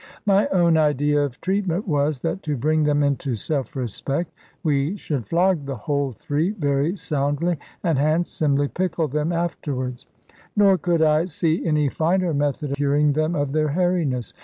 My 0.25 0.47
own 0.47 0.77
idea 0.77 1.23
of 1.23 1.39
treatment 1.41 1.87
was, 1.87 2.21
that 2.21 2.41
to 2.41 2.57
bring 2.57 2.85
them 2.85 3.03
into 3.03 3.35
self 3.35 3.75
respect, 3.75 4.33
we 4.63 4.97
should 4.97 5.27
flog 5.27 5.67
the 5.67 5.75
whole 5.75 6.11
three 6.11 6.49
very 6.53 6.95
soundly, 6.95 7.57
and 7.83 7.99
handsomely 7.99 8.67
pickle 8.67 9.07
them 9.09 9.31
afterwards; 9.31 10.07
nor 10.55 10.79
could 10.79 11.03
I 11.03 11.25
see 11.25 11.63
any 11.67 11.87
finer 11.87 12.33
method 12.33 12.71
of 12.71 12.77
curing 12.77 13.13
them 13.13 13.35
of 13.35 13.51
their 13.51 13.67
hairiness. 13.67 14.33